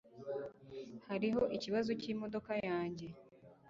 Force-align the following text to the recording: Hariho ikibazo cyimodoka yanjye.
Hariho 1.07 1.41
ikibazo 1.55 1.91
cyimodoka 2.01 2.53
yanjye. 2.67 3.07